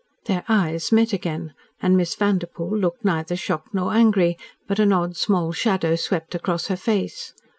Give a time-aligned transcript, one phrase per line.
[0.25, 4.35] Their eyes met again, and Miss Vanderpoel looked neither shocked nor angry,
[4.67, 7.33] but an odd small shadow swept across her face.